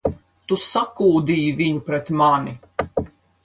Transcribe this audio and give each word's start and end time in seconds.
Tu 0.51 0.57
sakūdīji 0.67 1.53
viņu 1.61 1.85
pret 1.93 2.11
mani! 2.23 2.59